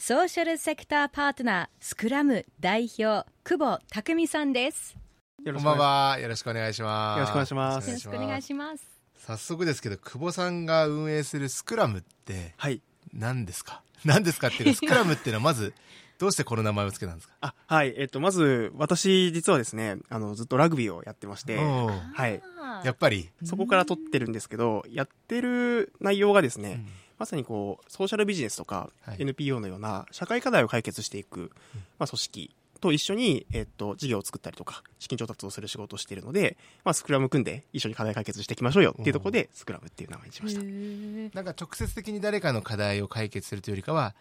[0.00, 4.96] ソーシャルセクターパートナースクラム代表久保匠さんです
[5.44, 6.18] こんばんは。
[6.20, 7.18] よろしくお願いします。
[7.18, 7.88] よろしくお願いします。
[7.88, 8.84] よろしくお願いします。
[9.18, 12.80] 早速ですけど、久保さんが運営するスクラムって、はい。
[13.14, 13.82] 何ですか？
[14.04, 15.74] 何ですかっていうか、スクラムっていうのはまず、
[16.18, 17.34] どうしてこの名前を付けたんですか？
[17.40, 17.94] あ、はい。
[17.96, 22.42] えっと、まず、私、実はですね、あの、ずっとラグビーをやってまして、はい。
[22.84, 23.30] やっぱり？
[23.44, 31.50] そこから取ってるんですけど、やってる内容がですね、うんまさにこう、ソーシャルビジネスとか、NPO のような社会課題を解決していく、
[31.98, 40.62] まあ、組織と一緒に、えっと、事業を作ったりとか、資金調達をする仕事をしているので、まあ、スクラム組んで一緒に課題解決していきましょうよっていうところで、スクラムっていう名前にしました。
[40.62, 44.14] なんか直接的に誰かの課題を解決するというよりかは、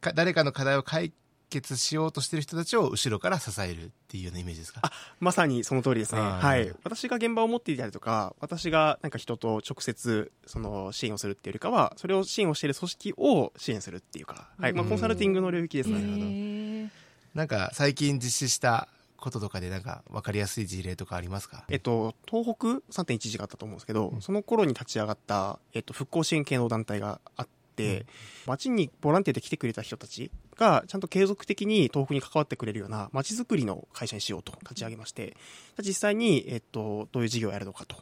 [0.00, 1.12] か誰かの課題を解
[1.50, 4.80] 決しようとしている人たちを後ろから支えるっていうようなイメージですか？
[4.82, 14.72] あまさにその通りですね、はい、私が現場を持っていたりとか私がなんか人と直接その支援をするっていうよりかはそれを支援をしている組織を支援するっていうか、はい。
[14.72, 16.90] まあ、コンサルティングの領域ですね。
[17.34, 21.64] なんか最近実施したこととかでなんか分かりやすい事例とかありますか？
[21.70, 27.52] えっと、東北3.11があったと思うんですけど、うん、その頃に立ち上がった、えっと、復興支援系の団体があって、
[27.82, 28.06] うん、
[28.46, 35.36] 街にボランティアで来てくれた人たちがちゃんと継続的に東北に関わってくれるような街づくりの会社にしようと立ち上げまして、
[35.78, 37.96] 実際に、えっと、どういう事業をやるのかと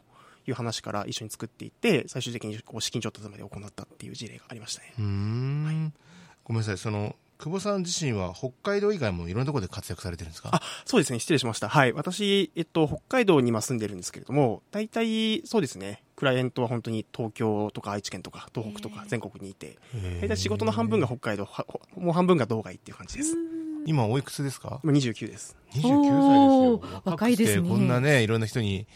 [0.45, 4.93] いう話から一緒に作っていって、最終的に資金調達まで行ったっていう事例がありましたね。
[4.97, 5.91] はい、
[6.43, 10.49] ごめんなさい、その久保さん自身は北海道以外もいろんなところで活躍されてるんですか？
[10.53, 11.67] あそうですね、失礼しました。
[11.67, 11.91] はい。
[11.91, 19.77] 私、えっと、北海道に今住んでるんですけれども、大体、そうですね、クライアントは本当に東京とか愛知県とか東北とか全国にいて、
[20.21, 21.47] 大体仕事の半分が北海道、
[21.95, 23.35] もう半分が道外っていう感じです。
[23.85, 24.79] 今おいくつですか？
[24.83, 25.57] 今29です。
[25.73, 27.01] 29歳ですよ。
[27.03, 27.67] 若いですね。
[27.67, 28.87] こんなね、いろんな人に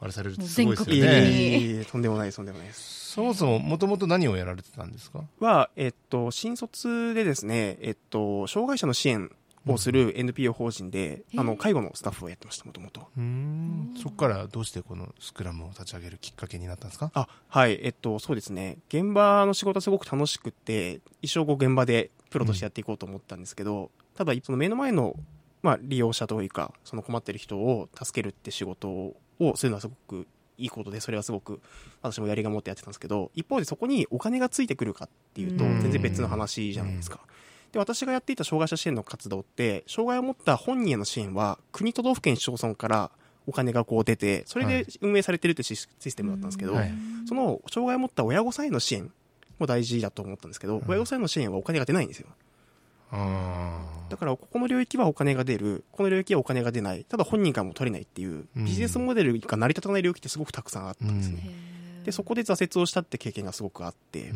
[0.00, 1.84] あれされるってすごいですよね。
[1.84, 3.10] とんでもない、とんでもないです。
[3.10, 5.24] そもそも、もともと何をやられてたんですか？
[5.40, 9.30] は、えっと、新卒でですね、えっと、障害者の支援
[9.66, 13.08] をする NPO 法人で、うん、あの、介護のスタッフをやってました、もともと。
[14.02, 17.10] そこからどうしてこのスクラムを立ち上げるきっかけになったんですか？
[17.14, 18.78] あ、はい、えっと、そうですね。
[18.88, 25.14] 現場の仕事はすごく楽しくて、一生後現場でプロとしてやっていこうと思ったんですけど、うん、ただ、その目の前の、
[25.62, 29.16] まあ、利用者というか、その困ってる人を助けるって仕事を
[29.56, 31.60] するのはすごくいいことで、それはすごく
[32.02, 37.20] 私もやりが持ってやってたんですけど、一方でそこにお金がついてくるかっていうと、全然別の話じゃないですか。
[37.72, 43.10] で、私がやっていた障害者支援の活動って、障害を持った本人への支援は、国都道府県市町村から
[43.46, 46.92] お金がこう出て、それで運営されてるってシステムだったんですけど、はい、
[47.26, 49.10] その障害を持った親御さんへの支援
[49.58, 52.28] も大事だと思ったんですけど、親御さんへの支援はお金が出ないんですよ。
[54.08, 61.50] だからここの領域はお金が出るこの領域はお金が出ないただ本人からも取れないっていうビジネスモデルが成り立たない領域ってすごくたくさんあったんですね、
[62.04, 64.32] でそこで挫折をしたって経験がすごくあって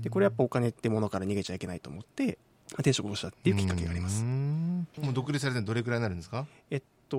[0.00, 2.38] でこれやっぱお金ってものから逃げちゃいけないと思って
[2.74, 6.46] 転職をしたっていうきっかけがありますもう独立されてどれくらいになるんですか？
[6.70, 7.16] えっと、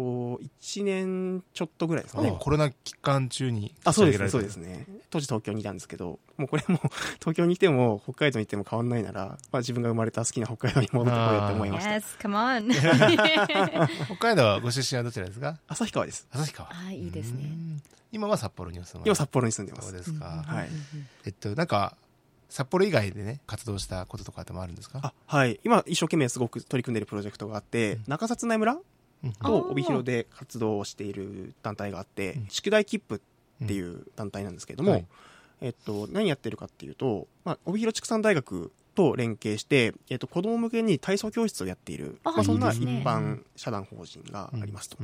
[0.62, 2.36] 1年ちょっとぐらいですかね。
[2.40, 4.86] コロナ期間中にあ、そうですね、そうですね。
[5.10, 6.80] 当時東京にいたんですけど、もうこれも
[7.20, 11.90] 東京にいても北海道にいても変わんないなら、まあ自分が生まれた好きな北海道に戻ってこようと思いました。
[11.92, 12.70] Yes, come on.
[14.06, 15.58] 北海道はご出身はどちらですか？
[15.68, 16.28] 旭川です。
[16.32, 16.70] 旭川。
[16.72, 17.50] あ、いいですね。
[18.12, 19.90] 今は札幌にお住まい今札幌に住んでます。
[19.90, 20.44] そうですか。
[20.46, 20.70] はい。
[21.26, 21.96] えっと、なんか、
[22.50, 25.00] 札幌以外でね、活動したこととかってもあるんですか？
[25.04, 25.60] あはい。
[25.64, 28.78] 今、一生懸命すごく取り組んでいるプロジェクトがあって、うん、中札内村？
[29.44, 33.22] と帯広で活動をしている団体があって、宿題切符
[33.64, 35.06] っていう団体なんですけれども、はい、
[35.60, 44.98] えっと、何やってるかっていうと、まあ、帯広畜産大学と連携して、えっと、子供向けに体操教室をやっている、まあ、そんな一般社団法人がありますと。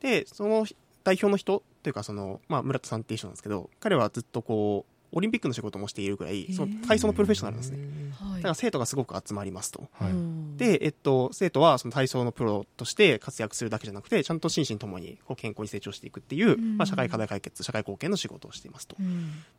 [0.00, 0.66] で、その
[1.04, 8.08] 代表の人というか、その、まあ、村田さんっていう人なんですけど、彼はずっとこう、オリンピックの仕事もしているぐらい、その体操のプロフェッショナルなんですね。
[8.36, 9.88] だから生徒がすごく集まりますと。
[9.92, 10.12] はい、
[10.56, 18.96] で、えっと、生徒はその体操のプロとして活躍するだけじゃなくて、ちゃんと心身ともにこう健康に成長していくっていう、まあ、社会課題解決、社会貢献の仕事をしていますと。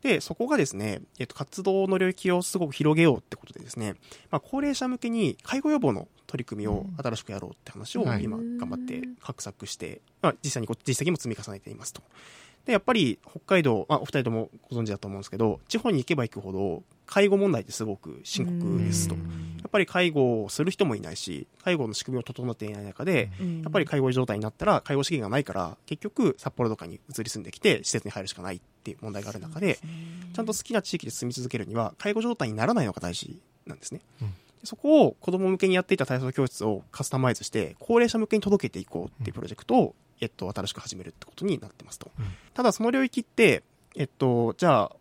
[0.02, 3.94] で、そこがですね、えっと、活動の領域をすごく広げようってことでですね、
[4.30, 12.02] まあ、高齢者向けに介護予防の取り組みを新しくやろうって話を今頑張って画策して、まあ、実際に実績も積み重ねていますと。
[12.66, 19.14] で、やっぱり北海道、まあ、お二人ともご存知だと思うんですけど、地方に行けば行くほど、介護問題ってすごく深刻ですと。
[19.14, 23.30] やうんっぱり介護をする人もいないし、介護の仕組みを整っていない中で、
[23.62, 29.78] やっぱり介護状態になったら、介護資源がないから、結局、札幌とかに移り住んできて、施設に入るしかないっていう問題がある中で、
[30.34, 34.00] ちゃんと好きな地域で住み続けるには、介護状態にならないのが大事なんですね。
[34.20, 42.10] うんそこを子供向けにやっていた体操教室をカスタマイズして、高齢者向けに届けていこうっていうプロジェクトを、えっと、新しく始めるってことになってますと。
[42.18, 43.62] うんただ、その領域って、
[43.96, 44.96] えっと、じゃあ、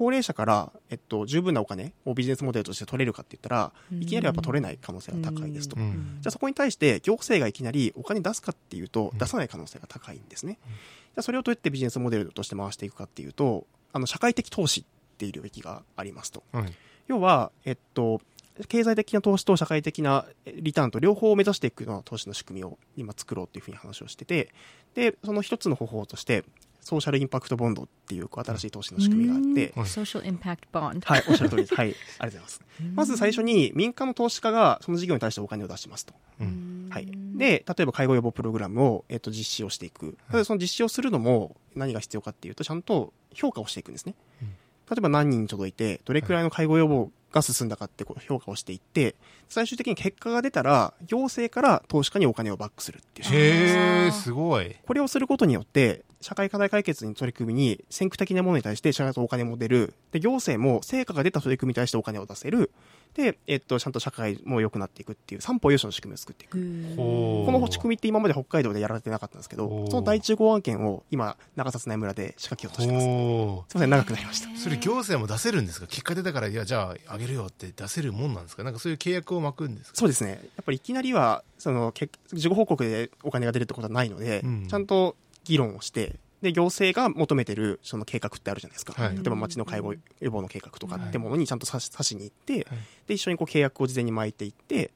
[0.00, 5.76] 高齢者から、えっと、十分なお金をビジネスモデルとして取れるかって言ったら、いきなりやっぱ取れない可能性が高いですと。
[5.76, 10.58] うんじゃあそこに対して行政がいきなりお金出すかっていうとうん出さない可能性が高いんですね。
[10.64, 14.84] じゃあそれをどうやってビジネスモデルとして回していくかっていうと、あの社会的投資っ
[15.18, 16.42] ていう領域がありますと。
[16.52, 16.72] はい
[17.10, 18.20] 要は、えっと、
[18.68, 24.52] 経済的な投資と社会的なリターンと両方を目指していくような投資の仕組みを今作ろうっていうふうに話をしてて、
[24.94, 26.44] で、その一つの方法として、
[26.80, 31.06] ソーシャルインパクトボンドっていうこう新しい投資の仕組みがあって、はいソーシャルインパクトボンド。
[31.06, 31.74] はい、おっしゃる通りです。
[31.74, 32.62] はい、ありがとうございます。
[32.94, 36.14] まず最初に民間の投資家がその事業に対してお金を出しますと。
[36.40, 37.06] うんはい。
[37.36, 40.16] で、例えば介護予防プログラムを、えっと、実施をしていく。
[40.30, 44.14] ただその実施をするのも何が必要かっていうと、ちゃんと評価をしていくんですね。
[44.42, 44.54] うん
[44.90, 49.14] 例えば何人に届いて、どれくらいの介護予防が進んだかってこう評価をしていって、
[49.48, 53.28] 最終的に結果が出たら、行政から投資家にお金をバックするっていう。
[53.28, 54.76] へえすごい。
[54.86, 59.94] これをすることによって、社会課題解決に取り組みに、先駆的なものに対して社会とお金も出る。
[60.12, 62.70] で、行政も成果が出た取り組みに対してお金を出せる。
[63.14, 66.58] で、えっと、ちゃんと社会も良くなっていくっていう、三方よしの仕組みを作っていく。
[66.96, 73.04] この仕組みって今まで北海道でやられてなかったんですけどその大中合案件を今、長札内村で仕掛けようとしてます。
[73.04, 74.48] すいほません、長くなりました。
[74.52, 75.86] うそれ行政も出せるんですか？
[75.86, 78.62] 結果出たからいやじゃああげるよって出せるもんなんですか？
[78.62, 79.96] なんかそういう契約を巻くんですか？
[79.98, 80.30] そうですね。
[80.30, 85.16] やっぱりいきなりは、その、結事後報告でお金が出るってことはないので、うんちゃんと
[85.50, 88.94] 議論をして、で、行政が求めてるその計画ってあるじゃないですか。
[88.94, 92.64] はい例えば町の介護予防の計画とかってものにちゃんと指し指しに行って、はい
[93.08, 94.92] で、一緒にこう契約を事前に巻いていって、で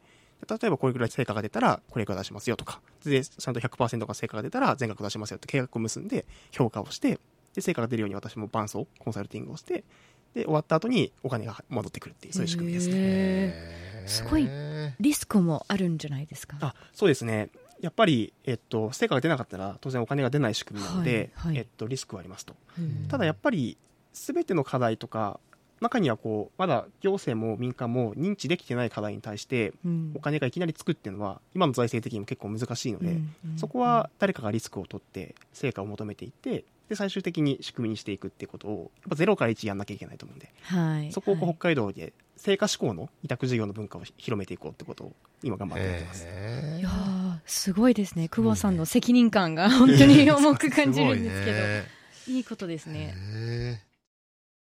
[0.48, 7.18] 例えばこれぐらい成果が出たら、これくらい出しますよとか、で、ちゃんと100%が成果が出たら全額出しますよって契約を結んで、評価をして、
[7.54, 9.84] で、成果が出るように私も伴走、コンサルティングをして、
[10.34, 13.84] で、終わった後にお金が戻ってくるっていう、そういう仕組みですね。
[14.06, 14.46] すごい
[15.00, 16.56] リスクもあるんじゃないですか？
[16.60, 17.48] あそうですね。
[17.80, 22.54] やっぱり、えっと、成果が出なかったら、当然お金が出ない仕組みなので、はいはいえっと、リスクはありますと。
[22.78, 23.76] うんただやっぱり、
[24.12, 25.40] すべての課題とか、
[25.80, 41.12] 中にはこう、まだ行政も民間も認知できてない課題に対して、うんお金がいきなりつくっていうのは、今の財政的にも結構難しいので、うんうんそこは誰かがリスクを取って、成果を求めていって、で、最終的に仕組みにしていくっていうことを、やっぱゼロから1やんなきゃいけないと思うんで、はい。
[41.12, 45.12] そこを北海道で、成果志向の委託事業の文化を広めていこうってことを、
[45.42, 46.24] 今頑張ってやってます。
[46.26, 48.28] へーいやーすごいですね。
[48.28, 51.84] 久保さんの責任感が本当に 重く感じるんですけど、すごいね。
[52.26, 53.14] いいことですね。
[53.16, 53.80] へ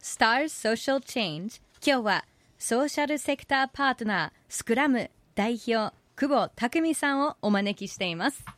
[0.03, 2.25] Star Social Change 今日は
[2.59, 8.43] ソーシャルセクターパートナースクラム代表久保匠さんをお招きしています。
[8.47, 8.53] ー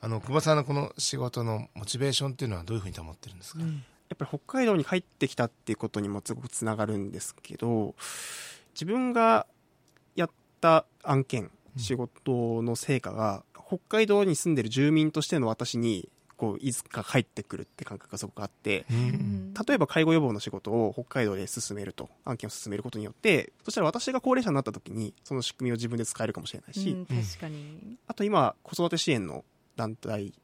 [0.00, 7.94] あの久保さんのこの仕事のモチベーションっていうのはどういうふうに保ってるんですか、やっぱり北海道に帰ってきたっていうことにもすごくつながるんですけど、
[8.74, 9.46] 自分が
[10.14, 27.96] やった案件、仕事の成果が、北海道に住んでる住民としての私に、こう、いつか帰ってくるって感覚がすごくあって、うん例えば介護予防の仕事を北海道で進めると、案件を進めることによって、そしたら私が高齢者になった時に、その仕組みを自分で使えるかもしれないし、うん確かに。
[28.06, 29.44] あと今、子育て支援の
[29.76, 30.34] 団体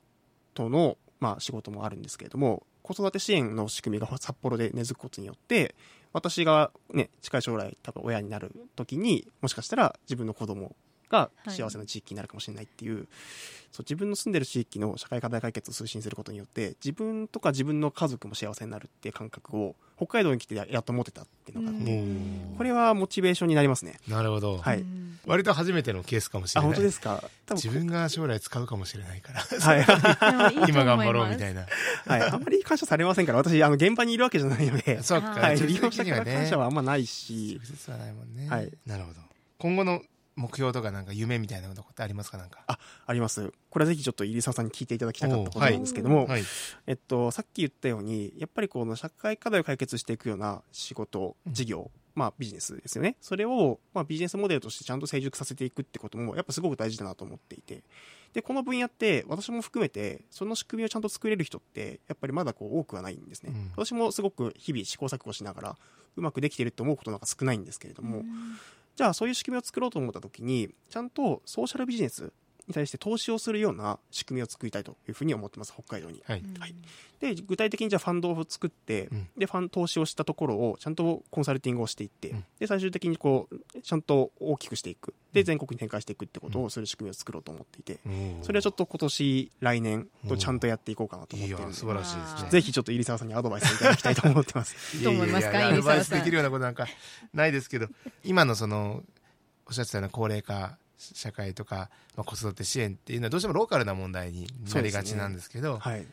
[0.55, 5.75] との、まあ、仕事もあるんですけれども、子育て支援の仕組みが札幌で根付くことによって、
[6.12, 10.75] 私がね、近い将来多分親になる時に、もしかしたら自分の子供
[11.12, 13.07] が幸せな地域になるかもしれないっていう、
[13.71, 22.54] そう自分の住んでる地域の社会課題解決を推進することによって、自分とか自分の家族も幸せになるっていう感覚を、北海道に来てややっと持てたっていうのがあって、うん。
[22.59, 23.99] これはモチベーションになりますね。
[24.09, 24.81] なるほど、はい。
[24.81, 25.19] うん。
[25.26, 26.75] 割と初めてのケースかもしあ、れない。
[26.75, 27.23] 本当ですか？
[27.47, 29.40] 多自分が将来使うかもしれないから。
[29.40, 30.54] はい。
[30.69, 31.66] 今頑張ろうみたいな。
[32.07, 36.25] はい、あんまり感謝されませんから、私、あの、現場にいるわけじゃないので、そうか、はい、利用者的にはね。
[36.26, 37.61] から感謝はあんまないし。
[37.62, 38.71] 直、接はないもんね、はい。
[38.85, 39.21] なるほど。
[39.59, 40.02] 今後の
[40.35, 42.39] 目標とかなんか夢みたいなことってありますか？
[42.39, 43.53] なんかあ、あります。
[43.71, 46.43] これはぜひちょっと入澤さんに聞いていただきたかったことなんですけども、はい
[46.87, 53.17] えっと、さっき言ったように、やっぱりこの社会課題を解決していくような仕事、うん事業、まあビジネスですよね。
[53.21, 57.83] それを、まあビジネスモデルとしてちゃんと成熟させていくってことも、やっぱすごく大事だなと思っていて。
[58.33, 63.53] で、この分野って、私も含めて、その仕組みをちゃんと作れる人って、やっぱりまだこう多くはないんですね。
[63.55, 65.77] うん私もすごく日々試行錯誤しながら、
[66.17, 68.23] うまくできていると思うことなんか少ないんですけれども、
[68.97, 72.33] じゃあそういう仕組みを作ろうと思った時に、ちゃんとソーシャルビジネス
[72.69, 76.23] に対して投資をするような仕組みを作りたいというふうに思ってます、北海道に。
[76.27, 76.43] はい。
[76.59, 76.75] はい
[77.21, 85.15] で、具体的にじゃあファンドを作って、うんで、ファン投資をしたところをちゃんとコンサルティングをしていって、うんで、最終的にこう、ちゃんと大きくしていく。
[85.33, 88.01] で、全国に展開していくってことをする仕組みを作ろうと思っていて、
[88.43, 92.51] それはちょっと今年、来年とちゃんとやっていこうかなと思ってるんで、素晴らしいですね。
[92.51, 94.97] ぜひちょっと入澤さんにアドバイスいただきたいと思ってます。
[94.99, 96.87] いやいやいやどう思いますかアドバイスできるようなことなんか
[97.33, 97.89] ないですけど、
[98.25, 99.03] 今のその、
[99.67, 106.07] おっしゃってたような高齢化社会とか、まあ、子育て支援っていうのはどうしてもローカルな問題になりがちなんですけど、はい。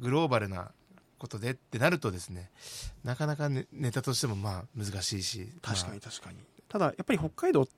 [0.00, 0.70] グローバルな
[1.18, 2.50] ことでってなるとですね、
[3.04, 6.38] なかなかネネタとしてもまあ難しいし、確かにま確かに。
[6.68, 7.72] ただ、やっぱり北海道って、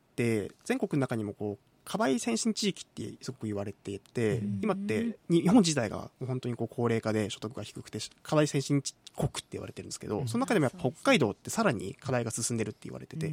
[0.65, 4.61] 全国の中にもこう、課題先進地域ってすごく言われていて、うん。
[4.63, 8.83] 今って日本自体が本当にこう高齢化で所得が低くて課題先進
[9.17, 10.29] 国って言われてるんですけど、うん。
[10.29, 13.29] その中でもやっぱ北海道ってさらに課題が進んでるって言われてて、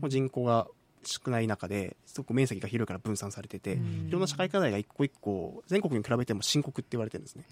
[0.00, 0.66] もう人口が
[1.10, 7.44] 少ない中ですごく面積が広いから分散されてて、いろんな社会課題が一個一個全国に比べても深刻って言われてるんですね。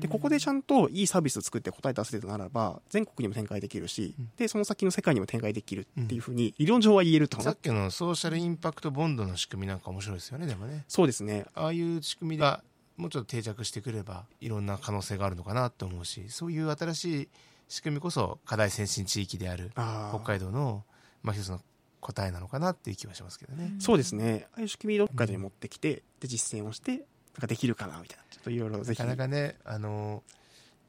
[0.00, 4.30] でここでちゃんといいサービスを作って答え出せるならば全国にも展開できるし、うん。
[4.36, 10.84] でその先の世界にも展開できるっていうふうに理論上は言えると、さっきのソーシャルインパクトボンドの仕組みなんか面白いですよね、でもね。
[10.88, 11.46] そうですね。
[11.54, 12.62] ああいう仕組みが
[12.96, 17.28] もうちょっと定着してくればいろんな可能性があるのかなって思うしそういう新しい
[17.68, 20.84] 仕組みこそ課題先進地域である北海道の、
[21.22, 21.60] まあ、一つの
[22.00, 23.74] 答えなのかなっていう気はしますけどね。
[23.78, 24.46] そうですね。
[24.52, 27.02] ああいう仕組みを北海道に持ってきてで実践をしてなん
[27.40, 28.24] かできるかなみたいな。
[28.30, 29.00] ちょっといろいろぜひ。
[29.00, 30.22] なかなかねあの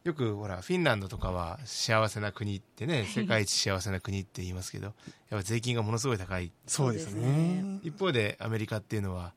[0.03, 4.93] よくほらフィンランドとかは幸せな国ってね 世界一幸せな国って言いますけどやっ
[5.29, 6.51] ぱ税金がものすごい高い。
[6.65, 7.21] そうですね。
[7.21, 7.79] ね。
[7.83, 9.33] 一方でアメリカっていうのは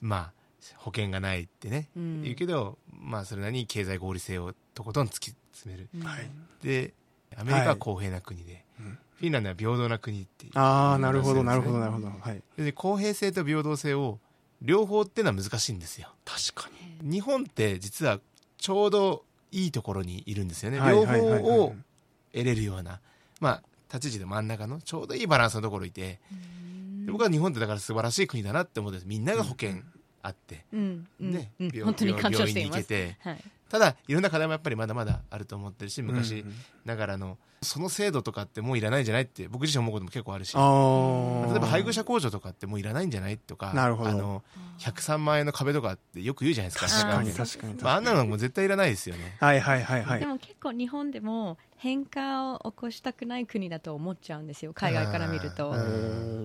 [0.00, 0.32] まあ
[0.76, 2.22] 保険がないってね、うん。
[2.22, 5.88] 言うけどまあそれなりに経済合理性をとことん突き詰める。
[6.02, 6.30] はい。
[6.62, 6.94] で
[7.36, 8.69] アメリカは公平な国で、うん
[9.18, 10.52] フィンランドは平等な国っていう。
[10.54, 12.06] ああなるほどなるほどなるほど。
[12.08, 12.42] はい。
[12.56, 14.18] で公平性と平等性を
[14.62, 16.08] 両方っていうのは難しいんですよ。
[16.24, 16.70] 確か
[17.02, 17.12] に。
[17.12, 18.20] 日本って実は
[18.58, 21.42] ちょうどいいところにいるんですよね、はい両はいはいはい。
[21.42, 21.74] 方を
[22.32, 23.00] 得れるような
[23.40, 26.20] まあ立ち位置で真ん中のちょうどいいバランスのところいて
[27.04, 29.06] で僕は日本ってだから素晴らしい国だなって思うんです。
[29.06, 29.76] みんなが保険
[30.22, 31.06] あって、うん。
[31.20, 31.32] うん。
[31.32, 31.70] ねうん。
[31.74, 33.16] 病院に行けて。
[33.20, 33.44] はい。
[33.68, 36.54] ただいろんな課題もやっぱりまだまだあると思ってるし昔うん。
[36.84, 40.54] ながらのその制度とかってもういらないんじゃないって僕自身思うことも結構あるし。
[40.54, 44.10] 例えば配偶者控除とかってもういらないんじゃないとかなるほど。
[44.10, 44.42] あの
[44.78, 49.36] 103万円の壁とかってよく言うじゃないですか確かに確かに確かに、まあ、あんなのもう絶対いらないですよね。
[49.38, 50.20] はいはいはいはい。
[50.20, 55.74] でも結構日本でも変化を起こしたくない国だと思っちゃうんですよ海外から見ると。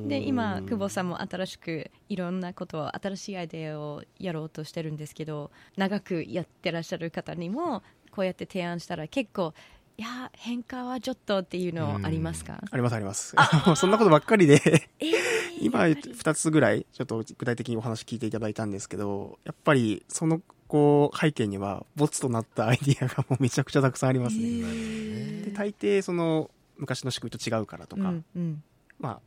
[0.09, 9.53] で今久保さんも新しくいろんなことを新しいアイデアをやろうとしてるんですけど長くやってらっしゃる方にもこうやって提案したら結構
[9.97, 13.35] いや変化はちょっとっていうのありますか、ありますあります。
[13.75, 14.61] そんなことばっかりで、
[14.99, 15.15] えー
[15.61, 25.43] 今やっぱり2つぐらい、ちょっと具体的にお話聞いていただいたんですけど、やっぱりそのこう背景には、ボツとなったアイディアがもうめちゃくちゃたくさんありますね。
[25.45, 28.63] で大抵その昔の仕組みと違うからとか、うんうん。
[28.99, 29.21] まあ、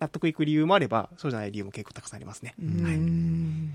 [0.00, 2.54] 納得いく理由もあれば、そうじゃない理由も結構たくさんありますね。
[2.58, 3.72] うん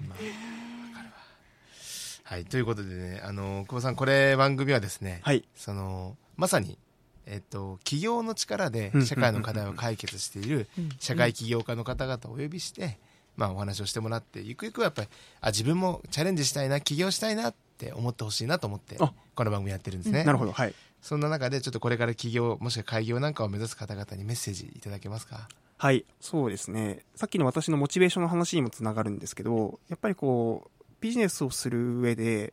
[2.29, 5.47] はいということでねあの久保さんこれ番組はですね、はい。
[5.55, 6.77] そのまさに
[7.25, 12.99] えっと、企業の力で社会の課題を解決しているうん社会起業家の方々をお呼びして、
[13.35, 15.07] まあ、お話をしてもらってゆくゆくはやっぱり
[15.41, 20.51] あ自分もチャレンジしたいな起業したいなって思ってほしいなと思ってあこの番組やってるんですね、なるほど。
[20.51, 20.75] はい。
[21.01, 25.47] そんな中でちょっとこれから起業もしくは開業なんかを目指す方々にメッセージいただけますか？
[25.77, 27.05] はい、そうですね。
[27.15, 32.51] さっきの私のモチベーションの話にもつながるんですけど、やっぱりこう、ビジネスをする上で、やっ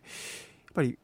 [0.75, 0.99] ぱり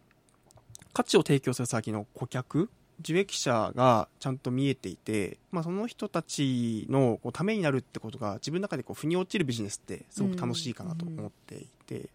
[0.92, 2.70] 価値を提供する先の顧客、
[3.00, 12.10] 受益者がちゃんと見えていて、まあ、その人たちのこうためになるってことが自分の中でこう腑に落ちるビジネスってすごく楽しいかなと思っていて、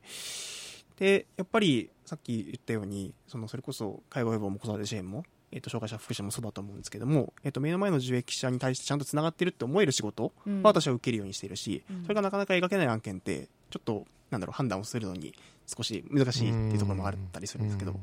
[0.97, 12.03] でやっぱりさっき言ったようにそのそれこそ介護予防も子育て支援も、えっと障害者福祉もそうだと思うんですけども、えっと目の前の受益者に対してちゃんとつながってるって思える仕事うんは私は受けるようにしているし、うん。
[12.03, 15.33] それがなかなか描けない案件ってちょっとなんだろう判断をするのに
[15.65, 17.91] 少し難しいっていうところもあったりするんですけど。
[17.91, 18.01] うん、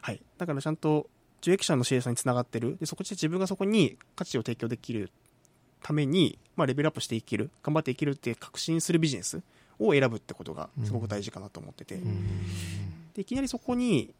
[0.00, 1.08] はい、だからちゃんと
[1.40, 2.76] 受益者の支援者につながってる。
[2.78, 5.10] でそこで自分がそこに価値を提供できる
[5.82, 9.40] ために、まあ、レベルアップしていける頑張っていけるって確信するビジネス
[9.78, 12.44] を選ぶってことがすごく大事かなと思ってて、うん。
[13.14, 14.12] でいきなりそこに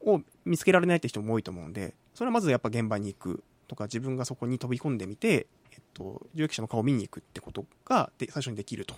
[0.00, 8.94] を見つけられないって人も多いと思うんでそれはまずやっぱ現場に行くとか自分がそこに飛び込んでみて、えっと、受益者の顔を見に行くってことがで最初にできると。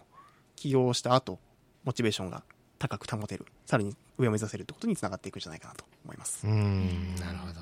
[0.57, 1.39] 起業した後
[1.85, 2.43] モチベーションが
[2.79, 6.47] 高く保てるさらに上を目指せるってことにつながっていくんじゃないかなと思います。
[6.47, 7.61] うんなるほど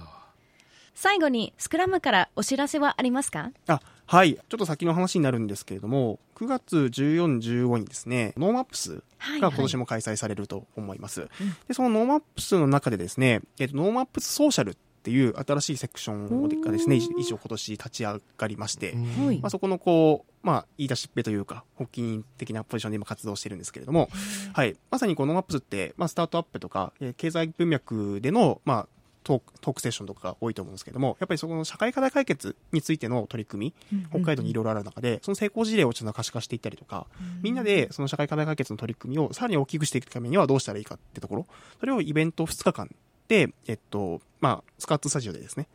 [0.94, 3.52] 最後にスクラムからお知らせはありますか？
[3.68, 4.34] あはい。
[4.34, 11.28] ちょっと先の話になるんですけれども、9月14、15にですね、ノーマップスはいが今年も開催されると思います。
[11.68, 17.20] で、そのノーマップスの中でですね、えっと、ノーマップスソーシャルっていう新しいセクションがですね、おー。
[17.20, 18.92] 一応今年立ち上がりまして、
[19.40, 24.08] まあ、そこのこう、まあ、言い出しっぺというか、発起人的なポジションで今活動してるんですけれども、
[24.52, 24.76] はい。
[24.90, 28.88] まさにノーマップスって、まあ、スタートアップとか、えー経済文脈での、まあ、
[29.28, 37.06] トークトークセッションとかが多いと思うんですけども、やっぱりそこの社会課題解決についての取り組み、北海道にいろいろある中で、その成功事例をちょっと可視化していったりとか、
[37.42, 41.46] みんなでその社会課題解決の取り組みをさらに大きくしていくためにはどうしたらいいかってところ、
[41.78, 42.94] それをイベント2日間で、
[43.36, 45.68] えっと、まあ、スカットスタジオでですね、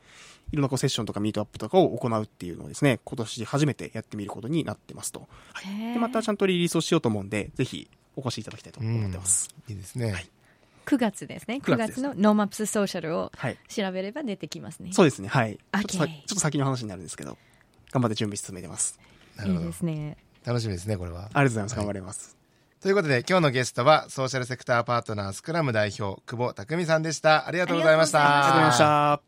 [0.52, 5.28] いろんなこうセッションとかミートアップとかを行うっていうのをですね、今年初めてやってみることになってますと。
[5.54, 9.50] はい、で、またちゃんとリリースをしようと思うんで、ぜひお越しいただきたいと思ってます。
[9.68, 10.26] いいですね。
[10.86, 11.62] 9月ですね。
[11.64, 13.58] 9 9月のノーマップスソーシャルをはい。
[13.70, 14.92] 調べれば出てきますね。
[14.92, 15.58] そうですね、はい。
[15.58, 17.38] ちょっとさちょっと先の話になるんですけど、
[17.92, 19.00] 頑張って準備進めてます。
[19.38, 19.82] なるほどいいです。
[19.82, 20.18] ね。
[20.46, 21.22] 楽しみですね、これは。
[21.22, 21.72] ありがとうございます。
[21.74, 22.43] はい頑張ります。
[22.84, 27.48] ということで、今日のゲストは、ソーシャルセクターパートナースクラム代表、久保匠さんでした。
[27.48, 28.20] ありがとうございました。
[28.20, 29.22] ありがとうございました。